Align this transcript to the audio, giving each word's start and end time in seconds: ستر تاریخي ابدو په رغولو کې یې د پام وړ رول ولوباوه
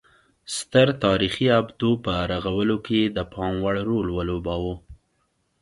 ستر 0.57 0.87
تاریخي 1.05 1.47
ابدو 1.59 1.91
په 2.05 2.13
رغولو 2.31 2.77
کې 2.85 2.95
یې 3.03 3.07
د 3.17 3.19
پام 3.33 3.53
وړ 3.63 3.75
رول 3.89 4.07
ولوباوه 4.17 4.75